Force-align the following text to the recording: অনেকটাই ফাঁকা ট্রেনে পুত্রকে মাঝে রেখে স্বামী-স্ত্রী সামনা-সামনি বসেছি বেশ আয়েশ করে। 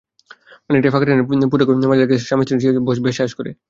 অনেকটাই 0.69 0.91
ফাঁকা 0.93 1.05
ট্রেনে 1.05 1.23
পুত্রকে 1.51 1.71
মাঝে 1.83 2.03
রেখে 2.03 2.15
স্বামী-স্ত্রী 2.19 2.55
সামনা-সামনি 2.55 2.87
বসেছি 2.87 3.03
বেশ 3.07 3.17
আয়েশ 3.21 3.33
করে। 3.39 3.51